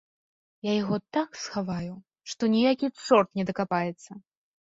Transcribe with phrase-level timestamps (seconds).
[0.69, 1.93] Я яго так схаваю,
[2.33, 4.11] што ніякі чорт не дакапаецца.